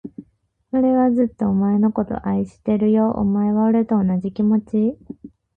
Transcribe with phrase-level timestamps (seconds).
[0.71, 3.11] 俺はずっと、お前のことを愛してるよ。
[3.11, 4.97] お前は、俺と同じ気持ち？